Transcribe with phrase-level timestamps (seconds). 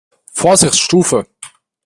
[0.33, 1.27] Vorsicht Stufe!